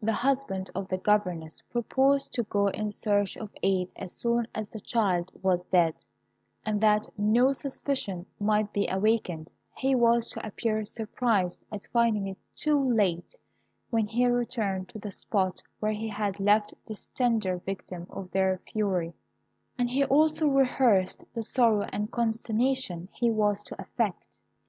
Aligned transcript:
The 0.00 0.12
husband 0.12 0.70
of 0.76 0.86
the 0.86 0.98
governess 0.98 1.62
proposed 1.68 2.32
to 2.34 2.44
go 2.44 2.68
in 2.68 2.92
search 2.92 3.36
of 3.36 3.50
aid 3.60 3.90
as 3.96 4.12
soon 4.12 4.46
as 4.54 4.70
the 4.70 4.78
child 4.78 5.32
was 5.42 5.64
dead; 5.64 5.94
and 6.64 6.80
that 6.80 7.08
no 7.18 7.52
suspicion 7.52 8.26
might 8.38 8.72
be 8.72 8.86
awakened, 8.86 9.50
he 9.76 9.96
was 9.96 10.28
to 10.30 10.46
appear 10.46 10.84
surprised 10.84 11.64
at 11.72 11.88
finding 11.92 12.28
it 12.28 12.38
too 12.54 12.78
late 12.94 13.34
when 13.90 14.06
he 14.06 14.28
returned 14.28 14.90
to 14.90 15.00
the 15.00 15.10
spot 15.10 15.60
where 15.80 15.90
he 15.90 16.06
had 16.08 16.38
left 16.38 16.72
this 16.86 17.06
tender 17.06 17.58
victim 17.58 18.06
of 18.10 18.30
their 18.30 18.60
fury, 18.72 19.12
and 19.76 19.90
he 19.90 20.04
also 20.04 20.46
rehearsed 20.46 21.24
the 21.34 21.42
sorrow 21.42 21.82
and 21.92 22.12
consternation 22.12 23.08
he 23.12 23.28
was 23.28 23.64
to 23.64 23.74
affect. 23.82 24.38